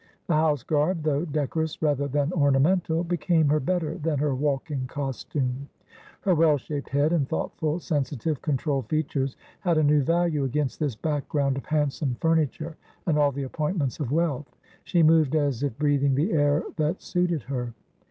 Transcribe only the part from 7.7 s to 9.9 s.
sensitive, controlled features, had a